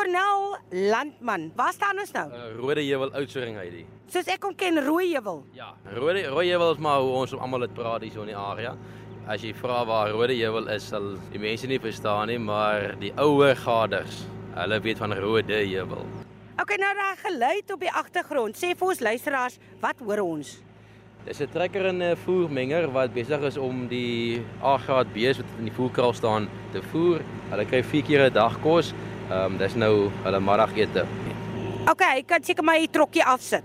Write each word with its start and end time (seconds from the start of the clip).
Cornel 0.00 0.56
Landman. 0.70 1.52
Waar 1.56 1.72
staan 1.72 1.98
ons 1.98 2.12
nou? 2.16 2.30
Uh, 2.32 2.44
rode 2.56 2.80
Heuwel 2.80 3.10
Oudtshoorn 3.12 3.58
Heidi. 3.60 3.82
Soos 4.08 4.30
ek 4.32 4.40
kom 4.40 4.54
ken 4.56 4.80
Rooi 4.80 5.10
Heuwel. 5.10 5.42
Ja, 5.52 5.74
Rode 5.92 6.22
Rooi 6.32 6.46
Heuwel 6.48 6.72
is 6.72 6.80
maar 6.80 7.02
hoe 7.04 7.10
ons 7.18 7.34
almal 7.36 7.66
dit 7.66 7.74
praat 7.76 8.06
hier 8.06 8.14
so 8.14 8.24
in 8.24 8.30
die 8.32 8.38
area. 8.38 8.72
As 9.28 9.44
jy 9.44 9.50
vra 9.58 9.82
waar 9.84 10.14
Rode 10.14 10.38
Heuwel 10.38 10.70
is, 10.72 10.86
sal 10.88 11.10
die 11.34 11.42
mense 11.42 11.68
nie 11.68 11.76
verstaan 11.84 12.32
nie, 12.32 12.38
maar 12.40 12.94
die 13.02 13.12
ouer 13.20 13.52
gaders, 13.60 14.22
hulle 14.56 14.80
weet 14.88 15.04
van 15.04 15.12
Rode 15.20 15.60
Heuwel. 15.66 16.08
Okay, 16.56 16.80
nou 16.80 16.94
daai 16.96 17.20
geluid 17.26 17.76
op 17.76 17.84
die 17.84 17.92
agtergrond. 18.00 18.56
Sê 18.56 18.72
vir 18.72 18.94
ons 18.94 19.04
luisteraars, 19.04 19.60
wat 19.84 20.00
hoor 20.00 20.24
ons? 20.24 20.56
Dis 21.28 21.42
'n 21.44 21.52
trekker 21.52 21.92
en 21.92 22.00
'n 22.00 22.16
voermenger 22.16 22.88
wat 22.88 23.12
besig 23.12 23.42
is 23.42 23.56
om 23.60 23.86
die 23.88 24.40
A-graad 24.64 25.12
bees 25.12 25.36
wat 25.36 25.46
in 25.58 25.68
die 25.68 25.76
voerkraal 25.76 26.14
staan 26.14 26.48
te 26.72 26.80
voer. 26.80 27.20
Hulle 27.50 27.66
kry 27.66 27.82
4 27.84 28.02
keer 28.02 28.30
'n 28.30 28.32
dag 28.32 28.56
kos. 28.62 28.94
Ehm 29.30 29.52
um, 29.52 29.58
dis 29.58 29.76
nou 29.78 30.10
hulle 30.24 30.40
middagete. 30.42 31.04
Okay, 31.90 32.18
ek 32.18 32.26
kan 32.32 32.42
seker 32.42 32.66
maar 32.66 32.80
hier 32.82 32.90
trokkie 32.90 33.22
afsit. 33.22 33.62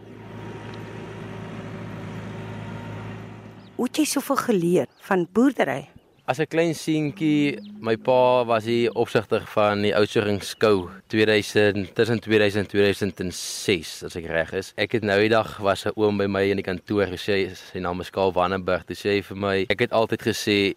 Hoe 3.75 3.87
het 3.89 3.97
jy 3.97 4.05
soveel 4.07 4.37
geleer 4.43 4.91
van 5.07 5.25
boerdery? 5.33 5.87
As 6.25 6.39
'n 6.39 6.47
klein 6.49 6.73
seentjie, 6.73 7.59
my 7.81 7.97
pa 7.97 8.45
was 8.45 8.63
die 8.63 8.89
opsigter 8.93 9.41
van 9.45 9.81
die 9.81 9.93
Oudtshoornskou 9.93 10.89
2000 11.07 11.93
tussen 11.93 12.19
2000 12.19 12.63
en 12.63 12.69
2006 12.69 14.03
as 14.03 14.15
ek 14.15 14.25
reg 14.25 14.53
is. 14.53 14.73
Ek 14.77 14.91
het 14.91 15.03
nou 15.03 15.19
die 15.19 15.29
dag 15.29 15.57
was 15.57 15.85
'n 15.85 15.93
oom 15.95 16.17
by 16.17 16.25
my 16.25 16.43
in 16.49 16.57
die 16.57 16.63
kantoor 16.63 17.05
gesê 17.05 17.53
sy 17.55 17.79
naam 17.79 18.01
is 18.01 18.09
Karl 18.09 18.33
Wannenberg. 18.33 18.85
Hy 18.87 18.95
sê 18.95 19.23
vir 19.23 19.37
my, 19.37 19.65
ek 19.69 19.79
het 19.79 19.91
altyd 19.91 20.21
gesê 20.21 20.75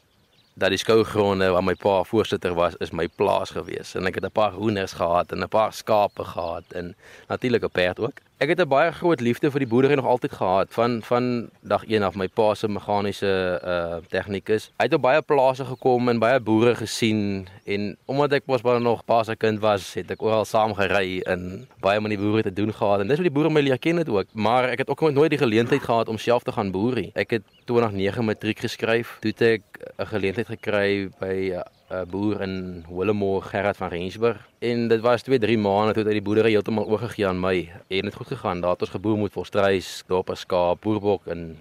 dat 0.58 0.68
die 0.74 0.78
skougronde 0.78 1.50
waar 1.54 1.64
my 1.64 1.74
pa 1.74 2.02
voorsitter 2.02 2.54
was 2.54 2.76
is 2.82 2.90
my 2.90 3.08
plaas 3.08 3.50
gewees 3.54 3.94
en 3.94 4.06
ek 4.10 4.14
het 4.18 4.24
'n 4.24 4.38
paar 4.40 4.52
hoenders 4.52 4.92
gehad 4.92 5.32
en 5.32 5.42
'n 5.42 5.48
paar 5.48 5.72
skape 5.72 6.24
gehad 6.24 6.64
en 6.72 6.96
natuurlik 7.28 7.64
'n 7.64 7.70
perd 7.70 8.00
ook. 8.00 8.27
Ek 8.38 8.48
het 8.48 8.60
'n 8.60 8.69
baie 8.70 8.92
groot 8.92 9.20
liefde 9.20 9.51
vir 9.51 9.59
die 9.59 9.68
boerdery 9.68 9.95
nog 9.95 10.07
altyd 10.07 10.32
gehad 10.32 10.68
van 10.71 11.02
van 11.02 11.51
dag 11.60 11.85
1 11.85 12.02
af 12.02 12.15
my 12.15 12.29
pa 12.29 12.54
se 12.54 12.68
meganiese 12.68 13.60
uh 13.65 13.96
tegnikus. 14.09 14.71
Hy 14.79 14.85
het 14.85 14.95
op 14.95 15.02
baie 15.02 15.23
plase 15.23 15.65
gekom 15.65 16.09
en 16.09 16.18
baie 16.18 16.40
boere 16.40 16.74
gesien 16.74 17.49
en 17.65 17.96
omdat 18.07 18.32
ek 18.32 18.46
mos 18.46 18.62
baie 18.62 18.79
nog 18.80 19.04
pa 19.04 19.23
se 19.23 19.37
kind 19.37 19.59
was, 19.59 19.95
het 19.95 20.10
ek 20.10 20.23
oral 20.23 20.45
saam 20.45 20.74
gery 20.74 21.21
en 21.27 21.66
baie 21.80 22.01
met 22.01 22.10
die 22.10 22.18
boere 22.18 22.43
te 22.43 22.52
doen 22.52 22.73
gehad 22.73 23.01
en 23.01 23.09
dis 23.09 23.18
wat 23.18 23.27
die 23.27 23.35
boere 23.35 23.51
my 23.51 23.60
leer 23.60 23.79
ken 23.79 23.96
het 23.96 24.09
ook. 24.09 24.27
Maar 24.32 24.68
ek 24.68 24.79
het 24.79 24.88
ook 24.88 25.10
nooit 25.10 25.30
die 25.30 25.38
geleentheid 25.38 25.82
gehad 25.82 26.09
om 26.09 26.18
self 26.18 26.43
te 26.43 26.52
gaan 26.52 26.71
boerie. 26.71 27.10
Ek 27.15 27.30
het 27.30 27.43
2009 27.65 28.24
matriek 28.24 28.59
geskryf. 28.59 29.16
Toe 29.21 29.30
het 29.30 29.43
ek 29.43 29.62
'n 29.99 30.07
geleentheid 30.07 30.46
gekry 30.46 31.10
by 31.18 31.59
'n 31.90 32.04
boer 32.10 32.40
in 32.40 32.84
Willemore 32.88 33.40
Gerard 33.42 33.76
van 33.76 33.88
Rensburg. 33.88 34.48
En 34.58 34.88
dit 34.88 35.00
was 35.00 35.22
2 35.22 35.38
3 35.38 35.58
maande 35.58 35.92
toe 35.92 36.04
uit 36.04 36.12
die 36.12 36.22
boerdery 36.22 36.50
heeltemal 36.50 36.86
oorgegee 36.86 37.26
aan 37.26 37.40
my. 37.40 37.70
En 37.88 38.02
dit 38.02 38.14
goed 38.14 38.26
gegaan. 38.26 38.60
Daar 38.60 38.70
het 38.70 38.80
ons 38.80 38.90
geboer 38.90 39.18
met 39.18 39.32
volstruis 39.32 40.04
dorp 40.06 40.30
skaap 40.34 40.80
boerbok 40.80 41.26
en 41.26 41.56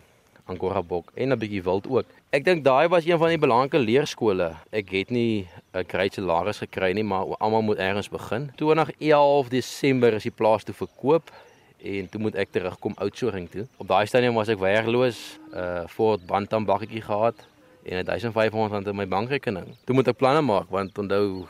angora 0.45 0.81
bok 0.81 1.11
en 1.13 1.31
'n 1.31 1.39
bietjie 1.39 1.63
wild 1.63 1.87
ook. 1.87 2.05
Ek 2.29 2.43
dink 2.43 2.63
daai 2.63 2.87
was 2.87 3.05
een 3.05 3.17
van 3.17 3.27
die 3.27 3.37
belangrike 3.37 3.79
leerskole. 3.79 4.51
Ek 4.71 4.89
het 4.89 5.09
nie 5.09 5.47
'n 5.73 5.83
great 5.87 6.13
salaris 6.13 6.57
gekry 6.57 6.91
nie 6.93 7.03
maar 7.03 7.25
almal 7.37 7.61
moet 7.61 7.77
ergens 7.77 8.09
begin. 8.09 8.51
2011 8.55 9.47
Desember 9.49 10.13
is 10.13 10.23
die 10.23 10.31
plaas 10.31 10.63
toe 10.63 10.75
verkoop 10.75 11.31
en 11.83 12.09
toe 12.09 12.21
moet 12.21 12.35
ek 12.35 12.51
terugkom 12.51 12.93
Oudtshoorn 12.97 13.49
toe. 13.49 13.67
Op 13.77 13.87
daai 13.87 14.05
stadium 14.05 14.33
was 14.33 14.47
ek 14.47 14.59
werkloos 14.59 15.39
uh 15.53 15.83
voor 15.87 16.17
Bantam 16.25 16.65
bakkie 16.65 17.01
gehad 17.01 17.35
en 17.87 18.05
1500 18.05 18.87
in 18.87 18.95
my 18.95 19.07
bankrekening. 19.07 19.75
Toe 19.85 19.95
moet 19.95 20.07
ek 20.07 20.19
planne 20.19 20.41
maak 20.41 20.69
want 20.73 20.97
onthou 20.97 21.47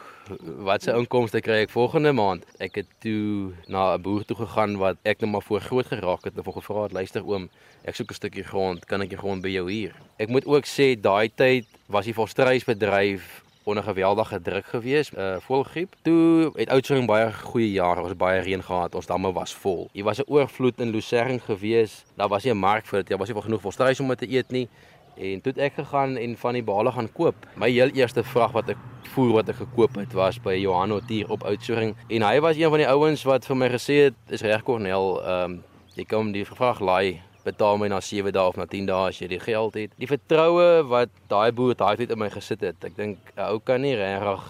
wat 0.67 0.83
se 0.83 0.91
inkomste 0.91 1.41
kry 1.41 1.63
ek 1.63 1.71
volgende 1.71 2.11
maand. 2.15 2.45
Ek 2.63 2.81
het 2.81 2.89
toe 3.03 3.53
na 3.67 3.95
'n 3.95 4.01
boer 4.01 4.25
toe 4.25 4.37
gegaan 4.37 4.77
wat 4.77 4.97
ek 5.03 5.21
net 5.21 5.31
maar 5.31 5.41
voor 5.41 5.61
groot 5.61 5.87
geraak 5.87 6.23
het 6.23 6.37
en 6.37 6.43
hom 6.43 6.53
gevra 6.53 6.83
het 6.83 6.91
luister 6.91 7.23
oom, 7.25 7.49
ek 7.85 7.95
soek 7.95 8.11
'n 8.11 8.13
stukkie 8.13 8.43
grond, 8.43 8.85
kan 8.85 9.01
ek 9.01 9.09
die 9.09 9.17
grond 9.17 9.41
by 9.41 9.49
jou 9.49 9.71
huur? 9.71 9.93
Ek 10.19 10.29
moet 10.29 10.45
ook 10.45 10.65
sê 10.65 10.99
daai 10.99 11.29
tyd 11.35 11.65
was 11.87 12.05
die 12.05 12.13
volstruisbedryf 12.13 13.43
onder 13.67 13.83
geweldige 13.83 14.41
druk 14.41 14.65
gewees, 14.65 15.11
uh 15.11 15.35
volgriep. 15.39 15.95
Toe 16.01 16.51
het 16.55 16.69
Oudtshoorn 16.69 17.05
baie 17.05 17.33
goeie 17.33 17.71
jare, 17.71 18.01
ons 18.01 18.15
baie 18.15 18.41
reën 18.41 18.63
gehad, 18.63 18.95
ons 18.95 19.05
damme 19.05 19.33
was 19.33 19.53
vol. 19.55 19.89
Hier 19.93 20.03
was 20.03 20.19
'n 20.19 20.27
oorvloed 20.27 20.79
in 20.79 20.89
Lucerne 20.89 21.39
gewees. 21.39 22.05
Daar 22.15 22.29
was 22.29 22.43
nie 22.43 22.53
'n 22.53 22.57
mark 22.57 22.85
vir 22.85 22.99
dit, 22.99 23.09
daar 23.09 23.17
was 23.17 23.29
nie 23.29 23.41
genoeg 23.41 23.61
volstruis 23.61 23.99
om 23.99 24.15
te 24.15 24.31
eet 24.31 24.51
nie. 24.51 24.69
En 25.17 25.41
toe 25.41 25.51
het 25.55 25.61
ek 25.69 25.79
gegaan 25.81 26.17
en 26.17 26.35
van 26.37 26.53
die 26.53 26.63
bale 26.63 26.91
gaan 26.91 27.09
koop. 27.13 27.47
My 27.57 27.69
heel 27.71 27.93
eerste 27.97 28.23
vrag 28.23 28.51
wat 28.51 28.69
ek 28.69 28.81
voer 29.15 29.33
wat 29.39 29.49
ek 29.49 29.61
gekoop 29.63 29.95
het 29.97 30.13
was 30.13 30.37
by 30.43 30.53
Johan 30.59 30.93
Otier 30.93 31.29
op 31.33 31.45
Oudtshoorn 31.47 31.95
en 32.07 32.25
hy 32.27 32.39
was 32.45 32.59
een 32.59 32.69
van 32.69 32.83
die 32.83 32.89
ouens 32.89 33.23
wat 33.25 33.47
vir 33.49 33.57
my 33.57 33.69
gesê 33.73 33.95
het 34.09 34.35
is 34.37 34.45
reg 34.45 34.63
Cornel, 34.67 35.17
ehm 35.23 35.57
um, 35.57 35.63
jy 35.97 36.05
kom 36.05 36.29
die 36.29 36.45
vrag 36.45 36.77
laai 36.85 37.21
betaal 37.47 37.79
my 37.81 37.87
na 37.89 37.97
7 38.03 38.33
dae 38.35 38.45
of 38.51 38.57
na 38.59 38.67
10 38.69 38.85
dae 38.85 39.07
as 39.09 39.17
jy 39.21 39.29
die 39.31 39.41
geld 39.41 39.77
het. 39.79 39.93
Die 39.97 40.09
vertroue 40.09 40.83
wat 40.91 41.13
daai 41.31 41.51
boer 41.55 41.77
daai 41.79 41.95
tyd 41.97 42.11
in 42.13 42.19
my 42.21 42.29
gesit 42.29 42.61
het. 42.61 42.77
Ek 42.85 42.95
dink 42.97 43.17
'n 43.35 43.47
ou 43.47 43.59
kan 43.59 43.81
nie 43.81 43.95
regtig 43.95 44.43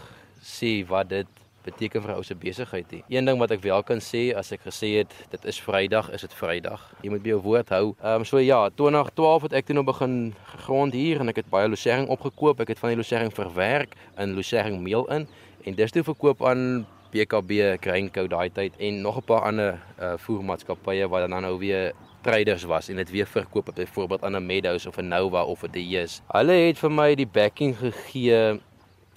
sê 0.43 0.71
wat 0.89 1.09
dit 1.09 1.27
beteken 1.67 2.01
vir 2.01 2.11
'n 2.11 2.17
ou 2.19 2.23
se 2.23 2.35
besigheid 2.35 2.91
nie. 2.91 3.03
Een 3.09 3.25
ding 3.25 3.39
wat 3.39 3.51
ek 3.51 3.61
wel 3.61 3.83
kan 3.83 3.99
sê 3.99 4.33
as 4.35 4.51
ek 4.51 4.61
gesê 4.65 4.89
het 5.01 5.11
dit 5.29 5.45
is 5.45 5.61
Vrydag, 5.61 6.11
is 6.11 6.21
dit 6.21 6.33
Vrydag. 6.33 6.81
Jy 7.03 7.09
moet 7.09 7.23
by 7.23 7.29
jou 7.29 7.41
woord 7.41 7.69
hou. 7.69 7.95
Ehm 8.01 8.21
um, 8.21 8.25
so 8.25 8.37
ja, 8.37 8.69
2012 8.69 9.41
het 9.41 9.53
ek 9.53 9.65
toe 9.65 9.75
nou 9.75 9.85
begin 9.85 10.33
grond 10.65 10.93
hier 10.93 11.19
en 11.19 11.29
ek 11.29 11.43
het 11.43 11.49
baie 11.49 11.67
lucerne 11.67 12.07
opgekoop. 12.07 12.59
Ek 12.59 12.67
het 12.67 12.79
van 12.79 12.89
die 12.89 12.97
lucerne 12.97 13.31
verwerk 13.31 13.95
in 14.17 14.35
lucerne 14.35 14.79
meel 14.79 15.05
in 15.11 15.27
en 15.65 15.75
dis 15.75 15.91
toe 15.91 16.03
verkoop 16.03 16.45
aan 16.45 16.85
BKB 17.11 17.79
Grainco 17.81 18.27
daai 18.27 18.49
tyd 18.49 18.73
en 18.79 19.01
nog 19.01 19.17
'n 19.17 19.23
paar 19.23 19.41
ander 19.41 19.79
uh, 19.99 20.13
voermaatskappye 20.17 21.07
wat 21.07 21.29
dan 21.29 21.41
nou 21.41 21.57
weer 21.59 21.93
traders 22.21 22.63
was 22.63 22.89
en 22.89 22.95
dit 22.95 23.09
weer 23.09 23.27
verkoop 23.27 23.71
byvoorbeeld 23.75 24.23
aan 24.23 24.35
'n 24.35 24.45
Meadows 24.45 24.85
of 24.85 24.97
'n 24.97 25.07
Nova 25.07 25.43
of 25.43 25.63
'n 25.63 25.71
DS. 25.71 26.21
Hulle 26.27 26.51
het 26.51 26.77
vir 26.77 26.91
my 26.91 27.15
die 27.15 27.27
backing 27.27 27.77
gegee 27.77 28.59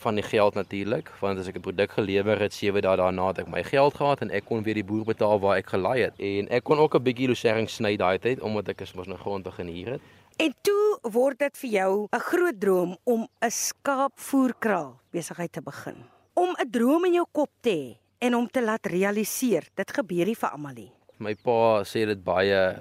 van 0.01 0.15
die 0.19 0.25
geld 0.25 0.55
natuurlik 0.55 1.13
want 1.21 1.39
as 1.39 1.49
ek 1.49 1.57
'n 1.57 1.67
produk 1.69 1.91
gelewer 1.99 2.39
het 2.41 2.55
7 2.55 2.83
dae 2.83 2.97
daarna 2.97 3.27
het 3.29 3.39
ek 3.39 3.49
my 3.49 3.63
geld 3.65 3.95
gehad 3.95 4.21
en 4.21 4.31
ek 4.31 4.45
kon 4.45 4.63
weer 4.63 4.75
die 4.75 4.85
boer 4.85 5.05
betaal 5.05 5.41
waar 5.41 5.57
ek 5.57 5.69
gelaai 5.75 6.01
het 6.03 6.15
en 6.19 6.49
ek 6.49 6.65
kon 6.65 6.79
ook 6.79 6.95
'n 6.95 7.03
bietjie 7.03 7.29
lucerne 7.29 7.69
sny 7.69 7.97
daai 7.97 8.19
tyd 8.19 8.41
omdat 8.41 8.69
ek 8.69 8.81
is 8.81 8.95
mos 8.95 9.07
nou 9.07 9.19
grond 9.19 9.45
begin 9.45 9.69
hier 9.69 9.91
het 9.93 10.01
En 10.41 10.55
toe 10.65 11.13
word 11.13 11.37
dit 11.43 11.59
vir 11.63 11.71
jou 11.71 12.09
'n 12.09 12.21
groot 12.33 12.61
droom 12.61 12.97
om 13.05 13.29
'n 13.45 13.51
skaapvoerkraal 13.51 15.01
besigheid 15.13 15.53
te 15.53 15.61
begin. 15.61 15.97
Om 16.35 16.57
'n 16.57 16.71
droom 16.71 17.05
in 17.05 17.13
jou 17.13 17.27
kop 17.33 17.51
te 17.61 17.71
hê 17.71 17.99
en 18.19 18.35
om 18.35 18.49
te 18.49 18.63
laat 18.63 18.87
realiseer. 18.87 19.69
Dit 19.75 19.93
gebeur 19.93 20.27
nie 20.27 20.37
vir 20.37 20.51
almal 20.51 20.75
nie. 20.75 20.93
My 21.19 21.35
pa 21.35 21.85
sê 21.85 22.07
dit 22.07 22.25
baie 22.25 22.77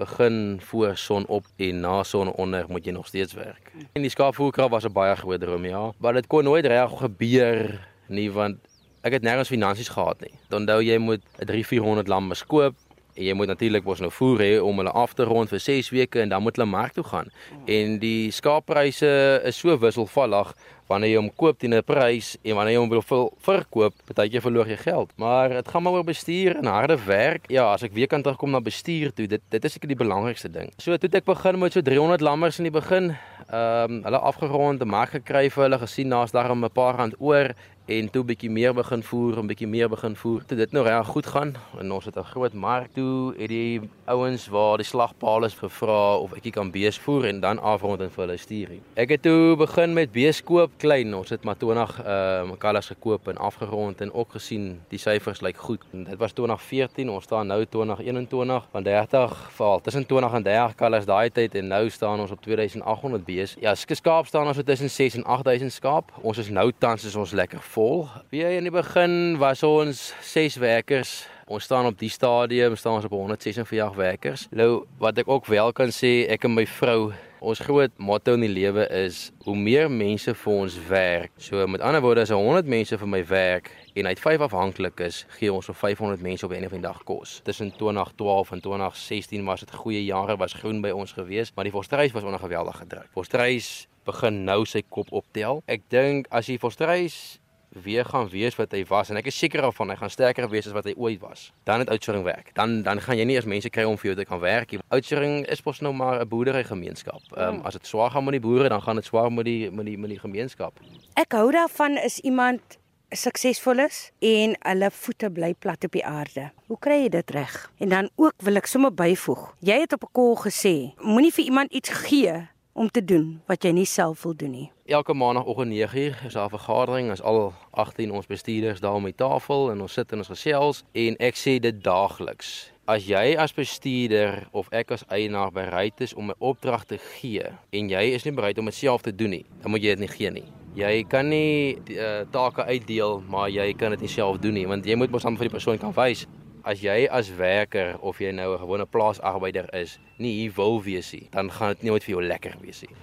begin 0.00 0.60
voor 0.64 0.96
son 0.96 1.26
op 1.26 1.44
en 1.56 1.80
na 1.80 2.02
son 2.02 2.32
onder 2.32 2.64
moet 2.68 2.84
jy 2.84 2.92
nog 2.96 3.06
steeds 3.06 3.32
werk. 3.36 3.72
En 3.92 4.02
die 4.02 4.10
skaapvoerkraal 4.10 4.72
was 4.72 4.84
'n 4.84 4.92
baie 4.92 5.16
groot 5.16 5.40
droom, 5.40 5.64
ja, 5.64 5.92
maar 5.98 6.12
dit 6.12 6.26
kon 6.26 6.44
nooit 6.44 6.66
reg 6.66 6.90
gebeur 6.98 7.88
nie 8.08 8.30
want 8.32 8.56
ek 9.00 9.12
het 9.12 9.22
nêrens 9.22 9.48
finansies 9.48 9.88
gehad 9.88 10.20
nie. 10.20 10.32
Onthou 10.50 10.80
jy 10.82 10.98
moet 10.98 11.22
'n 11.38 11.46
3-400 11.46 12.08
lamme 12.08 12.34
koop 12.46 12.74
en 13.14 13.24
jy 13.24 13.34
moet 13.34 13.46
natuurlik 13.46 13.84
mos 13.84 14.00
nou 14.00 14.10
voer 14.10 14.40
hê 14.40 14.52
om 14.62 14.76
hulle 14.76 14.90
af 14.90 15.14
te 15.14 15.24
rond 15.24 15.48
vir 15.48 15.60
6 15.60 15.90
weke 15.90 16.20
en 16.20 16.28
dan 16.28 16.42
moet 16.42 16.56
hulle 16.56 16.68
mark 16.68 16.92
toe 16.92 17.04
gaan. 17.04 17.28
En 17.66 17.98
die 17.98 18.30
skaappryse 18.30 19.42
is 19.44 19.58
so 19.58 19.78
wisselvallig 19.78 20.54
wanneer 20.90 21.12
jy 21.14 21.20
hom 21.20 21.30
koop 21.38 21.58
teen 21.58 21.74
'n 21.74 21.82
prys 21.86 22.36
en 22.42 22.56
wanneer 22.58 22.74
jy 22.74 22.80
hom 22.80 22.90
wil 22.90 23.30
verkoop, 23.46 23.94
partykeer 24.06 24.42
verloor 24.42 24.68
jy 24.68 24.76
geld. 24.76 25.10
Maar 25.16 25.48
dit 25.60 25.68
gaan 25.68 25.82
maar 25.82 25.92
oor 25.92 26.04
bestuur 26.04 26.56
en 26.56 26.66
harde 26.66 26.98
werk. 27.06 27.46
Ja, 27.48 27.72
as 27.72 27.82
ek 27.82 27.94
weer 27.94 28.06
kan 28.06 28.22
terugkom 28.22 28.50
na 28.50 28.60
bestuur 28.60 29.12
toe, 29.14 29.26
dit 29.26 29.42
dit 29.50 29.64
is 29.64 29.72
seker 29.72 29.88
die 29.88 29.96
belangrikste 29.96 30.50
ding. 30.50 30.72
So 30.78 30.96
toe 30.96 31.10
ek 31.12 31.24
begin 31.24 31.58
met 31.58 31.72
so 31.72 31.80
300 31.80 32.20
lammers 32.20 32.58
in 32.58 32.64
die 32.64 32.74
begin, 32.74 33.16
ehm 33.50 33.90
um, 33.90 34.02
hulle 34.04 34.18
afgerond, 34.18 34.82
'n 34.82 34.88
mark 34.88 35.10
gekry 35.10 35.50
vir 35.50 35.62
hulle 35.64 35.78
gesien 35.78 36.08
naas 36.08 36.32
daar 36.32 36.50
'n 36.50 36.70
paar 36.70 36.96
rand 36.96 37.14
oor 37.18 37.54
en 37.90 38.10
toe 38.10 38.22
bietjie 38.24 38.50
meer 38.50 38.74
begin 38.74 39.02
voer 39.02 39.38
en 39.40 39.48
bietjie 39.50 39.66
meer 39.66 39.88
begin 39.90 40.14
voer. 40.16 40.44
Toe 40.46 40.56
dit 40.58 40.74
nou 40.76 40.84
reg 40.86 41.08
goed 41.10 41.26
gaan 41.26 41.54
en 41.80 41.92
ons 41.92 42.04
het 42.06 42.16
'n 42.16 42.30
groot 42.32 42.52
mark 42.54 42.92
toe 42.94 43.34
het 43.38 43.48
die 43.48 43.80
ouens 44.04 44.48
waar 44.48 44.76
die 44.76 44.86
slagpaal 44.86 45.44
is 45.44 45.54
gevra 45.54 46.16
of 46.16 46.32
ek 46.32 46.52
kan 46.52 46.70
bees 46.70 46.98
voer 46.98 47.24
en 47.24 47.40
dan 47.40 47.58
afrond 47.58 48.00
en 48.00 48.10
vir 48.10 48.26
hulle 48.26 48.36
stuur. 48.36 48.68
Ek 48.94 49.08
het 49.08 49.22
toe 49.22 49.56
begin 49.56 49.92
met 49.92 50.12
bees 50.12 50.42
koop 50.42 50.70
klein. 50.78 51.14
Ons 51.14 51.30
het 51.30 51.44
maar 51.44 51.56
20 51.56 51.98
ehm 51.98 52.50
uh, 52.50 52.58
kalvers 52.58 52.86
gekoop 52.86 53.28
en 53.28 53.36
afgerond 53.36 54.00
en 54.00 54.12
ook 54.12 54.30
gesien 54.30 54.80
die 54.88 54.98
syfers 54.98 55.40
lyk 55.40 55.56
goed. 55.56 55.82
En 55.92 56.04
dit 56.04 56.18
was 56.18 56.32
2014, 56.32 57.10
ons 57.10 57.24
staan 57.24 57.46
nou 57.46 57.64
2021 57.66 58.68
van 58.70 58.82
30 58.82 59.50
val 59.52 59.80
tussen 59.80 60.06
20 60.06 60.32
en 60.32 60.42
30 60.42 60.74
kalvers 60.74 61.06
daai 61.06 61.30
tyd 61.30 61.54
en 61.54 61.66
nou 61.66 61.90
staan 61.90 62.20
ons 62.20 62.30
op 62.30 62.40
2800 62.42 63.24
bees. 63.24 63.56
Ja, 63.60 63.74
skaap 63.74 64.26
staan 64.26 64.46
ons 64.46 64.58
tussen 64.64 64.90
6 64.90 65.14
en 65.14 65.24
8000 65.24 65.72
skaap. 65.72 66.12
Ons 66.22 66.38
is 66.38 66.48
nou 66.48 66.72
tans 66.78 67.04
is 67.04 67.16
ons 67.16 67.32
lekker 67.32 67.60
vol. 67.60 67.79
Wie 68.28 68.42
in 68.44 68.66
die 68.66 68.70
begin 68.70 69.38
was 69.40 69.62
ons 69.62 70.10
6 70.20 70.58
werkers. 70.60 71.24
Ons 71.48 71.64
staan 71.64 71.86
op 71.88 71.96
die 71.98 72.10
stadium 72.12 72.76
staan 72.76 72.98
ons 72.98 73.06
op 73.08 73.14
146 73.16 73.94
werkers. 73.96 74.42
Nou 74.52 74.84
wat 75.00 75.16
ek 75.22 75.28
ook 75.32 75.48
wel 75.48 75.72
kan 75.72 75.88
sê, 75.88 76.26
ek 76.28 76.44
en 76.44 76.58
my 76.58 76.66
vrou 76.68 77.12
Ons 77.40 77.62
groot 77.64 77.88
motto 77.96 78.34
in 78.36 78.42
die 78.44 78.52
lewe 78.52 78.82
is 78.92 79.30
hoe 79.46 79.54
meer 79.56 79.86
mense 79.88 80.34
vir 80.36 80.52
ons 80.52 80.74
werk. 80.90 81.32
So 81.40 81.64
met 81.72 81.80
ander 81.80 82.02
woorde, 82.04 82.26
as 82.26 82.34
100 82.36 82.68
mense 82.68 82.98
vir 83.00 83.08
my 83.08 83.22
werk 83.30 83.70
en 83.96 84.10
uit 84.10 84.20
5 84.20 84.44
afhanklik 84.44 85.00
is, 85.06 85.22
gee 85.38 85.48
ons 85.48 85.70
vir 85.72 85.78
500 85.86 86.20
mense 86.20 86.44
op 86.44 86.52
'n 86.52 86.68
of 86.68 86.76
'n 86.76 86.84
dag 86.84 87.00
kos. 87.08 87.40
Tussen 87.44 87.72
2012 87.72 88.52
en 88.52 88.60
2016 88.60 89.44
was 89.44 89.60
dit 89.60 89.74
goeie 89.74 90.04
jare, 90.04 90.36
was 90.36 90.52
groen 90.52 90.82
by 90.82 90.90
ons 90.90 91.12
gewees, 91.12 91.52
maar 91.54 91.64
die 91.64 91.72
Forstreis 91.72 92.12
was 92.12 92.24
onder 92.24 92.40
geweldige 92.40 92.86
druk. 92.86 93.08
Forstreis 93.12 93.88
begin 94.04 94.44
nou 94.44 94.66
sy 94.66 94.82
kop 94.88 95.12
optel. 95.12 95.62
Ek 95.66 95.80
dink 95.88 96.26
as 96.28 96.46
jy 96.46 96.58
Forstreis 96.58 97.40
weer 97.70 98.04
gaan 98.04 98.28
wees 98.28 98.56
wat 98.58 98.72
hy 98.74 98.82
was 98.88 99.10
en 99.10 99.18
ek 99.20 99.28
is 99.30 99.38
seker 99.38 99.62
daarvan 99.62 99.92
hy 99.92 99.96
gaan 100.00 100.10
sterker 100.10 100.48
wees 100.50 100.66
as 100.66 100.74
wat 100.74 100.88
hy 100.90 100.94
ooit 100.96 101.20
was. 101.22 101.50
Dan 101.68 101.84
het 101.84 101.90
Oudtshoorn 101.90 102.24
werk. 102.26 102.50
Dan 102.54 102.82
dan 102.82 103.00
gaan 103.00 103.18
jy 103.18 103.24
nie 103.24 103.36
eens 103.38 103.46
mense 103.46 103.70
kry 103.70 103.84
om 103.86 103.98
vir 103.98 104.10
jou 104.10 104.16
te 104.18 104.26
kan 104.26 104.40
werk 104.42 104.74
nie. 104.74 104.82
Oudtshoorn 104.90 105.44
is 105.46 105.62
mos 105.64 105.80
nou 105.80 105.94
maar 105.94 106.20
'n 106.20 106.28
boerdery 106.28 106.64
gemeenskap. 106.64 107.22
Ehm 107.36 107.60
um, 107.60 107.62
as 107.64 107.78
dit 107.78 107.86
swaar 107.86 108.10
gaan 108.10 108.24
met 108.24 108.32
die 108.32 108.40
boere, 108.40 108.68
dan 108.68 108.82
gaan 108.82 108.96
dit 108.96 109.04
swaar 109.04 109.32
met 109.32 109.44
die 109.44 109.70
met 109.70 109.86
die 109.86 109.98
met 109.98 110.10
die 110.10 110.18
gemeenskap. 110.18 110.80
Ek 111.14 111.32
hou 111.32 111.50
daarvan 111.50 111.96
is 111.98 112.18
iemand 112.18 112.78
suksesvol 113.10 113.78
is 113.78 114.10
en 114.18 114.56
hulle 114.60 114.90
voete 114.90 115.30
bly 115.30 115.54
plat 115.58 115.84
op 115.84 115.92
die 115.92 116.04
aarde. 116.06 116.50
Hoe 116.66 116.78
kry 116.78 117.02
jy 117.02 117.08
dit 117.08 117.30
reg? 117.30 117.70
En 117.78 117.88
dan 117.88 118.10
ook 118.16 118.34
wil 118.42 118.56
ek 118.56 118.66
sommer 118.66 118.94
byvoeg. 118.94 119.54
Jy 119.60 119.80
het 119.80 119.92
op 119.92 120.04
'n 120.04 120.12
kol 120.12 120.36
gesê, 120.36 120.94
moenie 120.98 121.32
vir 121.32 121.44
iemand 121.44 121.72
iets 121.72 121.90
gee 121.90 122.48
om 122.72 122.90
te 122.90 123.04
doen 123.04 123.40
wat 123.46 123.64
jy 123.64 123.72
nie 123.74 123.86
self 123.88 124.22
wil 124.22 124.34
doen 124.36 124.50
nie. 124.54 124.66
Elke 124.90 125.14
maandagooggend 125.14 125.72
9uur 125.72 126.26
is 126.26 126.32
daar 126.32 126.46
'n 126.46 126.56
vergadering, 126.56 127.10
is 127.10 127.22
al 127.22 127.52
18 127.70 128.10
ons 128.12 128.26
bestuurders 128.26 128.80
daar 128.80 128.94
om 128.94 129.04
die 129.04 129.14
tafel 129.14 129.70
en 129.70 129.80
ons 129.80 129.92
sit 129.92 130.12
en 130.12 130.18
ons 130.18 130.28
gesels 130.28 130.84
en 130.92 131.16
ek 131.16 131.34
sê 131.34 131.58
dit 131.58 131.84
daagliks. 131.84 132.72
As 132.84 133.06
jy 133.06 133.36
as 133.38 133.52
bestuurder 133.54 134.48
of 134.50 134.68
ek 134.70 134.90
as 134.90 135.04
eienaar 135.08 135.52
bereid 135.52 136.00
is 136.00 136.14
om 136.14 136.30
'n 136.30 136.34
opdrag 136.38 136.84
te 136.84 136.98
gee 136.98 137.46
en 137.70 137.88
jy 137.88 138.02
is 138.14 138.24
nie 138.24 138.34
bereid 138.34 138.58
om 138.58 138.64
dit 138.64 138.74
self 138.74 139.02
te 139.02 139.14
doen 139.14 139.30
nie, 139.30 139.44
dan 139.62 139.70
moet 139.70 139.82
jy 139.82 139.88
dit 139.88 139.98
nie 139.98 140.08
gee 140.08 140.30
nie. 140.30 140.48
Jy 140.74 141.04
kan 141.04 141.28
nie 141.28 141.78
uh, 141.88 142.20
take 142.30 142.64
uitdeel, 142.64 143.22
maar 143.28 143.48
jy 143.50 143.72
kan 143.74 143.90
dit 143.90 144.00
nie 144.00 144.08
self 144.08 144.38
doen 144.38 144.54
nie, 144.54 144.66
want 144.66 144.86
jy 144.86 144.94
moet 144.94 145.10
mos 145.10 145.24
aan 145.24 145.36
vir 145.36 145.48
die 145.48 145.56
persoon 145.56 145.78
kan 145.78 145.92
wys 145.92 146.26
as 146.64 146.80
jy 146.82 147.08
as 147.10 147.30
werker 147.36 147.96
of 148.00 148.20
jy 148.20 148.32
nou 148.32 148.54
'n 148.54 148.60
gewone 148.60 148.86
plaasarbeider 148.86 149.74
is, 149.74 149.98
nie 150.18 150.32
hier 150.40 150.52
wil 150.56 150.82
wees 150.82 151.12
nie, 151.12 151.28
dan 151.30 151.50
gaan 151.50 151.68
dit 151.68 151.82
nie 151.82 151.92
ooit 151.92 152.04
vir 152.04 152.14
jou 152.14 152.22
lekker 152.22 152.54
wees 152.60 152.82
nie. 152.82 152.94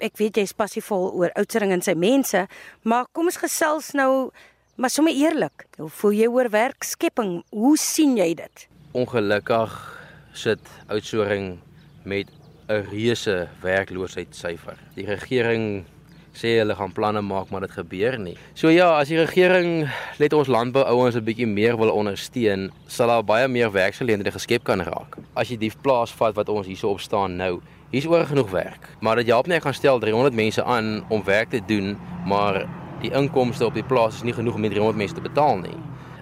Ek 0.00 0.16
weet 0.16 0.36
jy's 0.36 0.52
passievol 0.52 1.12
oor 1.14 1.30
Oudtshoorn 1.34 1.70
en 1.70 1.82
sy 1.82 1.94
mense, 1.94 2.48
maar 2.82 3.06
kom 3.12 3.26
ons 3.26 3.36
gesels 3.36 3.92
nou 3.92 4.30
maar 4.76 4.90
sommer 4.90 5.12
eerlik. 5.12 5.66
Hoe 5.76 5.88
voel 5.88 6.12
jy 6.12 6.26
oor 6.26 6.50
werkskepping? 6.50 7.42
Hoe 7.50 7.76
sien 7.78 8.16
jy 8.16 8.34
dit? 8.34 8.68
Ongelukkig 8.92 9.72
sit 10.32 10.60
Oudtshoorn 10.88 11.60
met 12.04 12.28
'n 12.68 12.86
reuse 12.90 13.48
werkloosheidssyfer. 13.60 14.78
Die 14.94 15.06
regering 15.06 15.84
sê 16.32 16.56
hulle 16.58 16.74
gaan 16.74 16.92
planne 16.92 17.20
maak 17.20 17.50
maar 17.50 17.64
dit 17.66 17.74
gebeur 17.76 18.18
nie. 18.18 18.36
So 18.54 18.72
ja, 18.72 18.88
as 18.98 19.10
die 19.12 19.18
regering 19.20 19.88
net 20.20 20.32
ons 20.32 20.48
landbou 20.48 20.84
ouens 20.84 21.16
'n 21.16 21.24
bietjie 21.24 21.46
meer 21.46 21.76
wil 21.76 21.92
ondersteun, 21.92 22.70
sal 22.86 23.08
daar 23.08 23.24
baie 23.24 23.48
meer 23.48 23.72
werksgeleenthede 23.72 24.32
geskep 24.32 24.64
kan 24.64 24.80
raak. 24.80 25.18
As 25.34 25.48
jy 25.48 25.56
die 25.56 25.72
plaas 25.82 26.12
vat 26.12 26.34
wat 26.34 26.48
ons 26.48 26.66
hierso 26.66 26.88
op 26.88 27.00
staan 27.00 27.36
nou, 27.36 27.60
hier's 27.90 28.06
oor 28.06 28.24
genoeg 28.24 28.50
werk. 28.50 28.88
Maar 29.00 29.16
dit 29.16 29.26
help 29.26 29.46
nie 29.46 29.56
ek 29.56 29.62
gaan 29.62 29.74
stel 29.74 29.98
300 29.98 30.34
mense 30.34 30.64
aan 30.64 31.04
om 31.10 31.24
werk 31.24 31.50
te 31.50 31.60
doen, 31.66 31.98
maar 32.26 32.66
die 33.02 33.10
inkomste 33.10 33.66
op 33.66 33.74
die 33.74 33.84
plaas 33.84 34.14
is 34.14 34.22
nie 34.22 34.32
genoeg 34.32 34.54
om 34.54 34.62
300 34.62 34.96
mense 34.96 35.14
te 35.14 35.20
betaal 35.20 35.58
nie. 35.58 35.76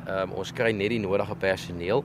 Ehm 0.07 0.31
um, 0.31 0.33
ons 0.43 0.53
kry 0.53 0.73
net 0.73 0.91
die 0.91 0.99
nodige 0.99 1.37
personeel 1.37 2.05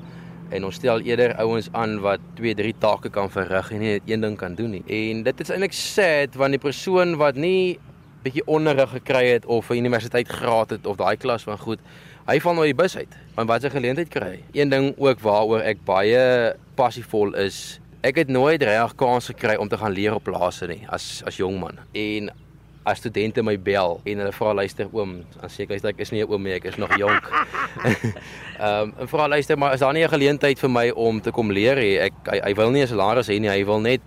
en 0.53 0.65
ons 0.67 0.75
stel 0.75 1.01
eerder 1.01 1.33
ouens 1.41 1.69
aan 1.73 1.97
wat 2.03 2.21
2, 2.37 2.53
3 2.53 2.73
take 2.79 3.09
kan 3.09 3.31
verrig 3.33 3.71
en 3.71 3.81
nie 3.81 3.95
net 3.95 4.01
een 4.05 4.21
ding 4.21 4.37
kan 4.37 4.55
doen 4.55 4.75
nie. 4.77 4.83
En 4.85 5.23
dit 5.23 5.41
is 5.41 5.49
eintlik 5.49 5.73
sad 5.73 6.35
want 6.35 6.53
die 6.53 6.61
persoon 6.61 7.15
wat 7.17 7.35
nie 7.35 7.79
bietjie 8.25 8.45
onderrig 8.49 8.89
gekry 8.89 9.27
het 9.29 9.45
of 9.45 9.69
'n 9.69 9.81
universiteit 9.81 10.27
graad 10.27 10.69
het 10.69 10.85
of 10.85 10.97
daai 10.97 11.17
klas 11.17 11.43
van 11.43 11.57
goed. 11.57 11.79
Hy 12.25 12.39
val 12.39 12.53
nou 12.53 12.65
die 12.65 12.75
bus 12.75 12.97
uit. 12.97 13.13
Want 13.35 13.47
wat 13.47 13.63
'n 13.63 13.69
geleentheid 13.69 14.09
kry. 14.09 14.43
Een 14.51 14.69
ding 14.69 14.95
ook 14.97 15.19
waaroor 15.19 15.61
ek 15.61 15.77
baie 15.85 16.55
passievol 16.75 17.35
is, 17.35 17.79
ek 18.01 18.15
het 18.15 18.27
nooit 18.27 18.61
reg 18.63 18.95
kans 18.95 19.25
gekry 19.25 19.55
om 19.55 19.67
te 19.67 19.77
gaan 19.77 19.91
leer 19.91 20.15
op 20.15 20.23
plase 20.23 20.67
nie 20.67 20.85
as 20.89 21.23
as 21.25 21.37
jong 21.37 21.59
man. 21.59 21.77
En 21.93 22.31
as 22.83 22.97
studente 22.97 23.43
my 23.43 23.57
bel 23.57 24.01
en 24.05 24.17
hulle 24.17 24.31
vra 24.31 24.53
luister 24.53 24.87
oom, 24.93 25.23
dan 25.41 25.49
sê 25.49 25.65
ek 25.65 25.69
hy's 25.69 25.83
ek 25.83 25.99
is 25.99 26.11
nie 26.11 26.21
'n 26.21 26.29
oom 26.29 26.43
nie, 26.43 26.53
ek 26.53 26.65
is 26.65 26.77
nog 26.77 26.97
jonk. 26.97 27.29
Ehm 28.59 28.81
um, 28.81 28.93
en 28.99 29.07
vra 29.07 29.27
luister 29.27 29.57
maar 29.57 29.73
is 29.73 29.79
daar 29.79 29.93
nie 29.93 30.03
'n 30.03 30.09
geleentheid 30.09 30.59
vir 30.59 30.69
my 30.69 30.89
om 30.89 31.21
te 31.21 31.31
kom 31.31 31.51
leer 31.51 31.77
hê? 31.77 32.01
Ek 32.05 32.13
hy, 32.31 32.41
hy 32.43 32.53
wil 32.53 32.71
nie 32.71 32.81
'n 32.81 32.87
salaris 32.87 33.27
hê 33.27 33.39
nie, 33.39 33.49
hy 33.49 33.65
wil 33.65 33.79
net 33.79 34.01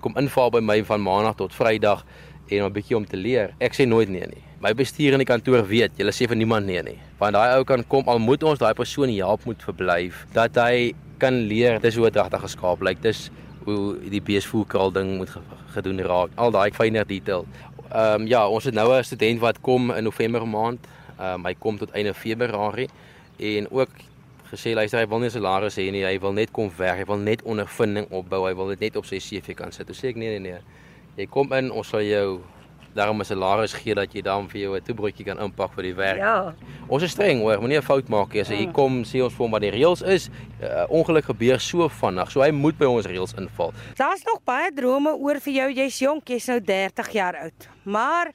kom 0.00 0.14
inval 0.16 0.50
by 0.50 0.60
my 0.60 0.84
van 0.84 1.02
maandag 1.02 1.36
tot 1.36 1.54
Vrydag 1.54 2.04
en 2.48 2.64
'n 2.64 2.72
bietjie 2.72 2.96
om 2.96 3.06
te 3.06 3.16
leer. 3.16 3.54
Ek 3.58 3.74
sê 3.74 3.86
nooit 3.86 4.08
nee 4.08 4.26
nie. 4.26 4.42
My 4.60 4.72
bestuur 4.74 5.12
in 5.12 5.18
die 5.18 5.28
kantoor 5.28 5.66
weet, 5.66 5.92
jy 5.98 6.04
sê 6.04 6.28
vir 6.28 6.36
niemand 6.36 6.66
nee 6.66 6.82
nie. 6.82 6.98
Want 7.18 7.34
daai 7.34 7.56
ou 7.56 7.64
kan 7.64 7.84
kom 7.84 8.08
al 8.08 8.18
moet 8.18 8.42
ons 8.42 8.58
daai 8.58 8.74
persoon 8.74 9.08
help 9.08 9.44
moet 9.44 9.62
verblyf 9.62 10.26
dat 10.32 10.54
hy 10.56 10.94
kan 11.18 11.34
leer 11.48 11.80
dis 11.80 11.96
hoe 11.96 12.06
'n 12.06 12.12
dragtige 12.12 12.42
geskaap 12.42 12.82
lyk. 12.82 13.02
Dis 13.02 13.30
hoe 13.64 13.98
die 14.10 14.20
beesvoerkraal 14.20 14.92
ding 14.92 15.16
moet 15.16 15.30
gedoen 15.74 16.00
raak. 16.00 16.30
Al 16.36 16.50
daai 16.50 16.70
fynere 16.70 17.06
detail. 17.06 17.46
Ehm 17.92 18.22
um, 18.22 18.26
ja, 18.26 18.48
ons 18.48 18.64
het 18.64 18.74
nou 18.74 18.92
'n 18.92 19.04
student 19.04 19.40
wat 19.40 19.60
kom 19.60 19.90
in 19.90 20.04
November 20.04 20.46
maand. 20.46 20.86
Ehm 21.18 21.34
um, 21.34 21.44
hy 21.44 21.54
kom 21.58 21.78
tot 21.78 21.90
einde 21.90 22.14
Februarie 22.14 22.88
en 23.38 23.70
ook 23.70 23.90
gesê 24.50 24.74
luister 24.74 25.00
hy 25.00 25.06
wil 25.10 25.18
nie 25.18 25.30
salaris 25.30 25.76
hê 25.76 25.90
nie, 25.90 26.04
hy 26.04 26.18
wil 26.22 26.32
net 26.32 26.52
kom 26.54 26.70
werk, 26.78 26.98
hy 26.98 27.06
wil 27.08 27.18
net 27.18 27.42
ondervinding 27.42 28.06
opbou, 28.10 28.44
hy 28.46 28.54
wil 28.54 28.68
dit 28.68 28.80
net 28.80 28.96
op 28.96 29.06
sy 29.08 29.18
CV 29.18 29.56
kan 29.58 29.72
sit. 29.72 29.86
Toe 29.86 29.96
sê 29.96 30.12
ek 30.12 30.16
nee 30.16 30.38
nee 30.38 30.52
nee. 30.52 30.60
Jy 31.16 31.24
kom 31.32 31.48
in, 31.56 31.70
ons 31.72 31.88
sal 31.88 32.02
jou 32.04 32.42
daarom 32.96 33.20
'n 33.20 33.24
salaris 33.24 33.72
gee 33.72 33.94
dat 33.94 34.12
jy 34.12 34.22
dan 34.22 34.48
vir 34.48 34.60
jou 34.60 34.76
'n 34.76 34.82
toebroodjie 34.82 35.24
kan 35.24 35.38
inpak 35.38 35.72
vir 35.72 35.82
die 35.82 35.94
werk. 35.94 36.18
Ja. 36.18 36.54
Ons 36.88 37.02
is 37.02 37.12
streng 37.12 37.40
hoor, 37.40 37.58
moenie 37.58 37.78
'n 37.78 37.82
fout 37.82 38.08
maak 38.08 38.32
nie. 38.32 38.40
As 38.40 38.48
jy 38.48 38.66
ja. 38.66 38.72
kom, 38.72 39.02
sê 39.02 39.22
ons 39.22 39.32
vir 39.32 39.44
hom 39.44 39.50
wat 39.50 39.62
die 39.62 39.70
reëls 39.70 40.02
is. 40.02 40.28
uh, 40.62 40.84
Ongeluk 40.90 41.24
gebeur 41.24 41.58
so 41.58 41.88
vinnig, 41.88 42.30
so 42.30 42.42
hy 42.42 42.50
moet 42.50 42.76
by 42.78 42.84
ons 42.84 43.06
reëls 43.06 43.34
inval. 43.38 43.72
Daar's 43.96 44.24
nog 44.24 44.44
baie 44.44 44.70
drome 44.72 45.16
oor 45.16 45.40
vir 45.40 45.52
jou. 45.52 45.72
Jy's 45.72 45.98
jonk, 45.98 46.28
jy's 46.28 46.48
nou 46.48 46.60
30 46.60 47.12
jaar 47.12 47.36
oud. 47.36 47.68
Maar 47.84 48.32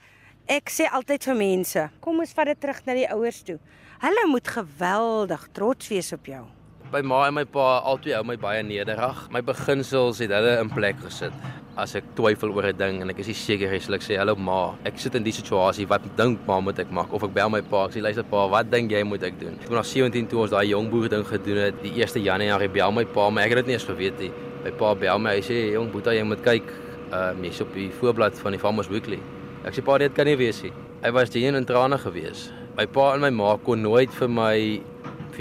ek 0.48 0.70
sê 0.70 0.90
altyd 0.92 1.24
vir 1.24 1.36
mense, 1.36 1.90
kom 2.00 2.20
ons 2.20 2.34
vat 2.34 2.46
dit 2.46 2.60
terug 2.60 2.86
na 2.86 2.94
die 2.94 3.10
ouers 3.12 3.44
toe. 3.44 3.60
Hulle 4.00 4.28
moet 4.28 4.48
geweldig 4.48 5.48
trots 5.54 5.88
wees 5.88 6.14
op 6.14 6.26
jou. 6.26 6.46
By 6.92 7.02
ma 7.02 7.28
en 7.28 7.34
my 7.34 7.46
pa, 7.46 7.80
albei 7.86 8.14
hou 8.14 8.24
my 8.24 8.38
baie 8.38 8.64
nederig. 8.64 9.30
My 9.32 9.42
beginsels 9.42 10.20
het 10.20 10.32
hulle 10.32 10.60
in 10.60 10.70
plek 10.70 10.96
gesit 11.00 11.34
as 11.78 11.96
ek 11.96 12.12
twyfel 12.16 12.52
oor 12.52 12.66
'n 12.68 12.78
ding 12.78 13.02
en 13.02 13.10
ek 13.10 13.20
is 13.20 13.28
nie 13.28 13.34
seker 13.34 13.72
nie, 13.72 13.80
sal 13.80 13.96
ek 13.96 14.02
sê 14.02 14.18
hallo 14.18 14.36
ma, 14.36 14.76
ek 14.84 15.00
sit 15.00 15.16
in 15.16 15.24
die 15.24 15.32
situasie, 15.32 15.88
wat 15.88 16.02
dink 16.18 16.40
ma 16.48 16.60
moet 16.60 16.80
ek 16.80 16.92
maak 16.92 17.14
of 17.14 17.24
ek 17.24 17.34
bel 17.34 17.50
my 17.50 17.62
pa, 17.62 17.86
ek 17.86 17.94
sê 17.94 18.02
luister 18.02 18.24
pa, 18.24 18.48
wat 18.48 18.70
dink 18.70 18.92
jy 18.92 19.04
moet 19.04 19.24
ek 19.24 19.40
doen? 19.40 19.58
Ek 19.64 19.70
was 19.70 19.88
17 19.94 20.28
toe 20.28 20.42
ons 20.42 20.52
daai 20.52 20.68
jong 20.68 20.90
boer 20.90 21.10
ding 21.10 21.24
gedoen 21.24 21.58
het, 21.58 21.82
die 21.82 21.92
1 21.92 22.24
Januarie 22.24 22.70
bel 22.70 22.92
my 22.92 23.06
pa, 23.06 23.30
maar 23.30 23.44
ek 23.44 23.56
het 23.56 23.66
dit 23.66 23.68
nie 23.68 23.74
eens 23.74 23.86
geweet 23.86 24.20
nie. 24.20 24.32
My 24.64 24.72
pa 24.72 24.94
bel 24.94 25.20
my, 25.20 25.36
hy 25.36 25.42
sê 25.42 25.72
jong 25.74 25.92
boeta, 25.92 26.14
jy 26.14 26.24
moet 26.24 26.44
kyk, 26.44 26.64
uh 27.12 27.34
mens 27.34 27.62
op 27.62 27.74
die 27.74 27.90
voorblad 27.90 28.38
van 28.40 28.52
die 28.52 28.60
Farmers 28.60 28.90
Weekly. 28.90 29.20
Ek 29.66 29.74
sê 29.74 29.84
pa, 29.84 29.98
dit 29.98 30.14
kan 30.14 30.26
nie 30.26 30.36
wees 30.36 30.62
nie. 30.64 30.74
Hy 31.04 31.12
was 31.12 31.30
die 31.30 31.46
een 31.46 31.56
in 31.56 31.66
trane 31.66 31.98
gewees. 31.98 32.52
My 32.78 32.86
pa 32.86 33.14
en 33.16 33.22
my 33.22 33.30
ma 33.30 33.58
kon 33.58 33.82
nooit 33.82 34.12
vir 34.12 34.30
my 34.30 34.82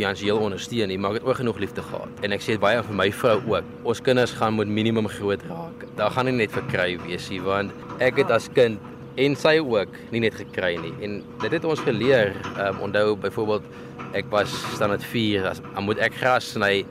finansiëel 0.01 0.41
ondersteun 0.41 0.89
nie, 0.89 0.99
maar 0.99 1.15
ek 1.15 1.21
het 1.21 1.29
ook 1.29 1.41
genoeg 1.43 1.59
liefde 1.61 1.83
gehad. 1.85 2.23
En 2.25 2.33
ek 2.33 2.45
sê 2.45 2.55
dit 2.57 2.63
baie 2.63 2.81
vir 2.87 2.97
my 2.97 3.09
vrou 3.13 3.37
ook. 3.53 3.75
Ons 3.93 4.01
kinders 4.05 4.33
gaan 4.39 4.57
moet 4.57 4.71
minimum 4.71 5.09
groot 5.13 5.43
raak. 5.51 5.85
Daar 5.99 6.15
gaan 6.15 6.31
nie 6.31 6.39
net 6.39 6.55
verkry 6.55 6.95
wees 7.05 7.29
nie, 7.33 7.41
want 7.45 7.75
ek 8.01 8.23
het 8.23 8.33
as 8.33 8.49
kind 8.57 8.81
en 9.21 9.37
sy 9.37 9.59
ook 9.61 9.97
nie 10.15 10.23
net 10.25 10.39
gekry 10.39 10.77
nie. 10.81 10.95
En 11.05 11.21
dit 11.43 11.53
het 11.53 11.65
ons 11.69 11.81
geleer. 11.85 12.33
Ehm 12.57 12.81
um, 12.81 12.85
onthou 12.89 13.17
byvoorbeeld 13.21 13.69
ek 14.17 14.31
was 14.33 14.55
staan 14.75 14.91
met 14.91 15.05
4 15.05 15.47
as 15.53 15.61
moet 15.79 16.01
ek 16.03 16.17
gras 16.19 16.55
sny 16.55 16.85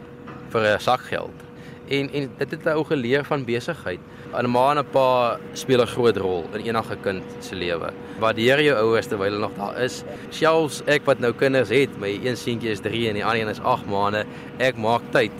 vir 0.53 0.61
'n 0.75 0.79
sak 0.79 1.01
geld. 1.09 1.48
En 1.89 2.09
en 2.13 2.29
dit 2.37 2.51
het 2.51 2.65
'n 2.65 2.77
ou 2.77 2.83
geleer 2.85 3.25
van 3.25 3.45
besigheid. 3.45 3.99
'n 4.33 4.49
ma 4.49 4.71
en 4.71 4.77
'n 4.77 4.89
pa 4.91 5.39
speel 5.53 5.81
'n 5.81 5.87
groot 5.87 6.17
rol 6.17 6.45
in 6.53 6.61
enige 6.61 6.97
kind 7.01 7.23
se 7.39 7.55
lewe. 7.55 7.89
Waardeer 8.19 8.61
jou 8.61 8.77
ouers 8.77 9.07
terwyl 9.07 9.31
hulle 9.31 9.39
nog 9.39 9.55
daar 9.57 9.81
is. 9.81 10.03
Selfs 10.29 10.81
ek 10.85 11.05
wat 11.05 11.19
nou 11.19 11.33
kinders 11.33 11.69
het, 11.69 11.99
my 11.99 12.19
een 12.23 12.37
seentjie 12.37 12.69
is 12.69 12.79
3 12.79 13.07
en 13.07 13.13
die 13.13 13.25
ander 13.25 13.41
een 13.41 13.47
is 13.47 13.59
8 13.59 13.85
maande, 13.85 14.25
ek 14.57 14.77
maak 14.77 15.01
tyd 15.11 15.31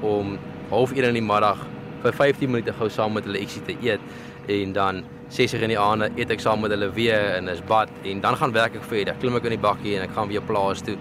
om 0.00 0.38
half 0.70 0.92
1 0.92 1.04
in 1.04 1.14
die 1.14 1.22
middag 1.22 1.58
vir 2.02 2.12
15 2.12 2.50
minute 2.50 2.72
gou 2.72 2.88
saam 2.88 3.12
met 3.12 3.24
hulle 3.24 3.40
ietsie 3.40 3.62
te 3.62 3.76
eet 3.82 4.00
en 4.46 4.72
dan 4.72 5.04
6 5.28 5.54
uur 5.54 5.62
in 5.62 5.68
die 5.68 5.78
aande 5.78 6.10
eet 6.16 6.30
ek 6.30 6.40
saam 6.40 6.60
met 6.60 6.70
hulle 6.70 6.90
weer 6.92 7.34
en 7.36 7.48
is 7.48 7.60
bad 7.68 7.88
en 8.04 8.20
dan 8.20 8.36
gaan 8.36 8.52
werk 8.52 8.74
ek 8.74 8.84
verder. 8.84 9.14
Klim 9.20 9.36
ek 9.36 9.44
in 9.44 9.56
die 9.56 9.64
bakkie 9.64 9.96
en 9.96 10.02
ek 10.02 10.14
gaan 10.16 10.28
weer 10.28 10.42
plaas 10.42 10.80
toe. 10.80 10.96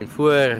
En 0.00 0.08
voor 0.08 0.58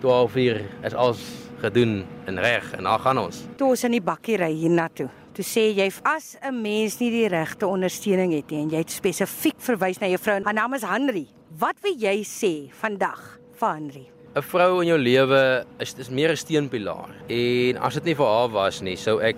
12 0.00 0.36
uur 0.36 0.60
is 0.82 0.94
alles 0.94 1.43
gedoen 1.64 2.04
en 2.28 2.40
reg 2.40 2.72
en 2.78 2.88
dan 2.88 3.00
gaan 3.00 3.18
ons. 3.26 3.44
Toe 3.56 3.72
ons 3.74 3.84
in 3.88 3.96
die 3.96 4.04
bakkie 4.04 4.38
ry 4.40 4.52
hiernatoe 4.52 5.10
toe 5.34 5.42
sê 5.42 5.64
jy 5.74 5.90
as 6.06 6.36
'n 6.42 6.62
mens 6.62 7.00
nie 7.00 7.10
die 7.10 7.28
regte 7.28 7.66
ondersteuning 7.66 8.32
het 8.32 8.50
nie 8.50 8.62
en 8.62 8.70
jy 8.70 8.78
het 8.78 8.90
spesifiek 8.90 9.58
verwys 9.58 10.00
na 10.00 10.06
jou 10.06 10.18
vrou, 10.18 10.42
haar 10.44 10.54
naam 10.54 10.74
is 10.74 10.82
Henry. 10.82 11.26
Wat 11.58 11.74
wil 11.82 11.96
jy 11.98 12.22
sê 12.22 12.70
vandag 12.70 13.38
vir 13.58 13.74
Henry? 13.74 14.06
'n 14.36 14.42
Vrou 14.42 14.80
in 14.82 14.88
jou 14.88 14.98
lewe 14.98 15.64
is 15.78 15.94
is 15.98 16.10
meer 16.10 16.30
'n 16.30 16.36
steunpilaar. 16.36 17.10
En 17.28 17.76
as 17.78 17.94
dit 17.94 18.04
nie 18.04 18.14
vir 18.14 18.26
haar 18.26 18.48
was 18.48 18.80
nie, 18.80 18.96
sou 18.96 19.20
ek 19.20 19.36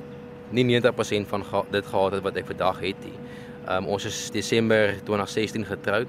nie 0.51 0.65
90% 0.65 1.29
van 1.29 1.45
ga 1.45 1.65
dit 1.71 1.87
gehad 1.87 2.13
het 2.13 2.23
wat 2.23 2.37
ek 2.37 2.47
vandag 2.47 2.81
het 2.81 3.05
nie. 3.05 3.19
Um 3.69 3.87
ons 3.87 4.05
is 4.05 4.31
Desember 4.31 4.95
2016 5.05 5.65
getroud 5.65 6.09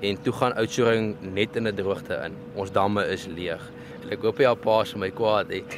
en 0.00 0.22
toe 0.22 0.32
gaan 0.32 0.54
Oudtshoorn 0.54 1.16
net 1.20 1.56
in 1.56 1.66
'n 1.66 1.74
droogte 1.74 2.14
in. 2.24 2.34
Ons 2.54 2.70
damme 2.70 3.06
is 3.06 3.26
leeg. 3.26 3.62
Ek 4.08 4.22
hoop 4.24 4.38
haar 4.40 4.56
pa 4.56 4.84
se 4.88 4.98
my 4.98 5.10
kwaad 5.12 5.50
het. 5.52 5.74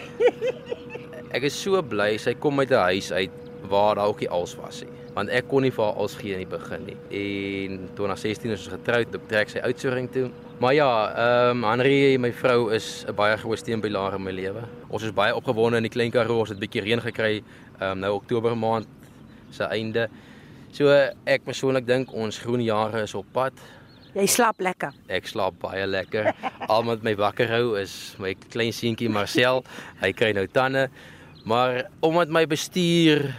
Ek 1.37 1.47
is 1.47 1.55
so 1.55 1.81
bly 1.83 2.17
sy 2.19 2.35
kom 2.35 2.59
uit 2.63 2.71
'n 2.71 2.87
huis 2.91 3.13
uit 3.13 3.31
waar 3.71 3.95
daar 3.95 4.07
ook 4.07 4.21
nie 4.21 4.29
als 4.29 4.55
was 4.55 4.83
nie. 4.83 4.91
Want 5.15 5.29
ek 5.29 5.49
kon 5.49 5.63
nie 5.63 5.71
vir 5.71 5.85
haar 5.85 5.95
als 5.95 6.15
gee 6.15 6.33
in 6.33 6.43
die 6.43 6.59
begin 6.59 6.87
nie. 6.87 6.97
En 7.11 7.89
2016 7.95 8.51
is 8.51 8.67
ons 8.67 8.75
getroud, 8.75 9.15
ek 9.15 9.29
trek 9.29 9.51
sy 9.51 9.59
Oudtshoorn 9.59 10.09
toe. 10.11 10.31
Maar 10.61 10.75
ja, 10.75 10.91
ehm 11.11 11.65
um, 11.65 11.65
Henri, 11.71 12.19
my 12.19 12.33
vrou 12.33 12.71
is 12.75 13.05
'n 13.09 13.15
baie 13.15 13.37
groot 13.37 13.59
steunpilaar 13.59 14.15
in 14.15 14.23
my 14.23 14.33
lewe. 14.33 14.63
Ons 14.89 15.03
is 15.03 15.13
baie 15.13 15.35
opgewonde 15.35 15.77
in 15.77 15.83
die 15.83 15.97
klein 15.97 16.11
Karoo, 16.11 16.41
ons 16.41 16.49
het 16.49 16.59
'n 16.59 16.61
bietjie 16.67 16.83
reën 16.83 17.01
gekry 17.01 17.43
ehm 17.81 17.91
um, 17.91 17.99
nou 17.99 18.15
Oktober 18.15 18.57
maand 18.57 18.87
se 19.51 19.65
einde. 19.65 20.09
So 20.73 20.89
ek 21.27 21.45
persoonlik 21.45 21.87
dink 21.87 22.13
ons 22.13 22.39
groen 22.39 22.63
jare 22.63 23.03
is 23.03 23.15
op 23.15 23.27
pad. 23.33 23.53
Jy 24.15 24.27
slaap 24.27 24.61
lekker. 24.61 24.95
Ek 25.09 25.29
slaap 25.31 25.61
baie 25.63 25.87
lekker. 25.87 26.33
Al 26.73 26.83
met 26.89 27.05
my 27.07 27.15
wakker 27.19 27.51
hou 27.51 27.77
is 27.81 28.17
my 28.19 28.35
klein 28.51 28.75
seentjie 28.75 29.11
Marcel. 29.13 29.63
Hy 30.03 30.11
kry 30.17 30.33
nou 30.37 30.47
tande. 30.51 30.89
Maar 31.45 31.85
omdat 32.05 32.33
my 32.33 32.45
bestuur 32.51 33.31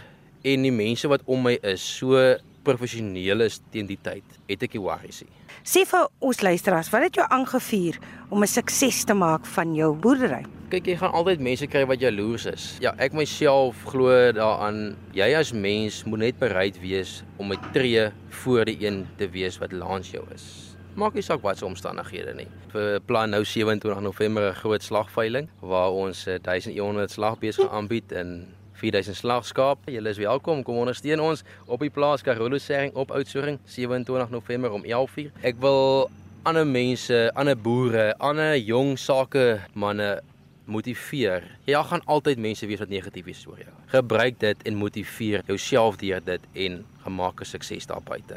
en 0.42 0.64
die 0.66 0.74
mense 0.74 1.08
wat 1.08 1.22
om 1.30 1.44
my 1.46 1.58
is 1.62 1.84
so 1.84 2.18
professioneel 2.66 3.44
is 3.46 3.60
teen 3.74 3.88
die 3.90 3.98
tyd, 3.98 4.24
het 4.48 4.64
ek 4.66 4.76
nie 4.76 4.82
worries 4.82 5.22
nie. 5.24 5.32
Sê 5.66 5.84
vir 5.86 6.08
ons 6.22 6.42
luisteraars, 6.42 6.90
wat 6.94 7.06
het 7.06 7.18
jou 7.20 7.26
aangevuur 7.26 7.98
om 8.30 8.42
'n 8.42 8.50
sukses 8.50 9.04
te 9.04 9.14
maak 9.14 9.46
van 9.46 9.74
jou 9.74 9.94
boerdery? 9.94 10.44
Kyk, 10.72 10.86
jy 10.88 10.94
gaan 11.02 11.12
altyd 11.12 11.42
mense 11.44 11.66
kry 11.68 11.82
wat 11.84 12.00
jaloers 12.00 12.46
is. 12.48 12.62
Ja, 12.80 12.94
ek 12.96 13.12
myself 13.12 13.82
glo 13.90 14.08
daaraan 14.32 14.94
jy 15.12 15.26
as 15.36 15.50
mens 15.52 15.98
moet 16.08 16.22
net 16.22 16.38
bereid 16.40 16.78
wees 16.80 17.18
om 17.36 17.52
'n 17.52 17.60
tree 17.74 18.06
voor 18.40 18.64
die 18.64 18.78
een 18.80 19.04
te 19.20 19.28
wees 19.28 19.58
wat 19.60 19.72
langs 19.76 20.14
jou 20.16 20.24
is. 20.32 20.72
Maak 20.96 21.12
nie 21.12 21.22
saak 21.22 21.42
wat 21.42 21.58
se 21.58 21.66
omstandighede 21.66 22.32
nie. 22.34 22.48
Vir 22.72 23.00
plan 23.00 23.28
nou 23.30 23.44
27 23.44 24.00
November 24.00 24.48
'n 24.48 24.54
groot 24.54 24.82
slagveiling 24.82 25.48
waar 25.60 25.92
ons 25.92 26.24
1100 26.40 27.10
slagbeeste 27.10 27.68
aanbied 27.68 28.12
in 28.12 28.48
4000 28.72 29.16
slagskaap. 29.16 29.78
Julle 29.86 30.08
is 30.08 30.18
welkom, 30.18 30.62
kom 30.62 30.76
ondersteun 30.76 31.20
ons 31.20 31.44
op 31.66 31.80
die 31.80 31.90
plaas 31.90 32.22
Karolo 32.22 32.58
Sering 32.58 32.94
op 32.94 33.10
Oudtshoorn 33.10 33.58
27 33.64 34.30
November 34.30 34.72
om 34.72 34.84
11:00. 34.84 35.32
Ek 35.42 35.56
wil 35.60 36.08
ander 36.44 36.66
mense, 36.66 37.30
ander 37.34 37.56
boere, 37.56 38.14
ander 38.18 38.56
jong 38.56 38.98
sake 38.98 39.60
manne 39.74 40.22
motiveer. 40.64 41.58
Ja, 41.64 41.82
gaan 41.82 42.04
altyd 42.04 42.38
mense 42.38 42.66
wees 42.66 42.78
wat 42.78 42.88
negatief 42.88 43.26
is 43.26 43.46
oor 43.46 43.58
jou. 43.58 43.70
Gebruik 43.86 44.40
dit 44.40 44.62
en 44.62 44.74
motiveer 44.74 45.42
jouself 45.46 45.96
deur 45.96 46.20
dit 46.24 46.40
en 46.52 46.84
gemaak 47.02 47.40
'n 47.40 47.44
sukses 47.44 47.86
daar 47.86 48.02
buite. 48.02 48.36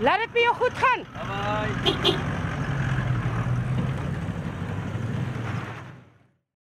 Laat 0.00 0.18
dit 0.18 0.30
vir 0.32 0.42
jou 0.42 0.54
goed 0.54 0.74
gaan. 0.74 1.02
Bye 1.84 1.94
bye. 2.02 2.41